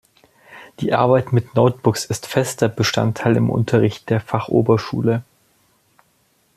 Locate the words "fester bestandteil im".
2.25-3.51